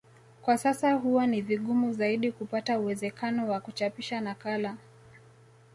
Kwa 0.41 0.57
sasa 0.57 0.93
huwa 0.93 1.27
ni 1.27 1.41
vigumu 1.41 1.93
zaidi 1.93 2.31
kupata 2.31 2.79
uwezekano 2.79 3.47
wa 3.51 3.59
kuchapisha 3.59 4.21
nakala 4.21 4.77